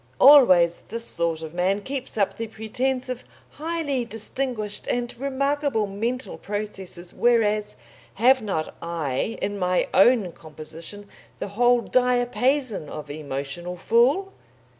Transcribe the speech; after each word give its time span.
Always 0.19 0.81
this 0.89 1.05
sort 1.05 1.43
of 1.43 1.53
man 1.53 1.81
keeps 1.83 2.17
up 2.17 2.35
the 2.35 2.47
pretence 2.47 3.07
of 3.07 3.23
highly 3.51 4.03
distinguished 4.03 4.87
and 4.87 5.15
remarkable 5.19 5.85
mental 5.85 6.39
processes, 6.39 7.13
whereas 7.13 7.75
have 8.15 8.41
not 8.41 8.73
I, 8.81 9.37
in 9.43 9.59
my 9.59 9.87
own 9.93 10.31
composition, 10.31 11.07
the 11.37 11.49
whole 11.49 11.81
diapason 11.83 12.89
of 12.89 13.11
emotional 13.11 13.77
fool? 13.77 14.33